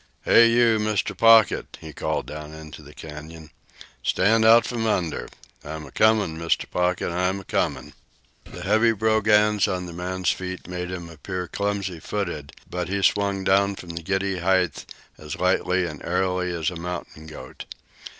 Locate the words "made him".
10.67-11.07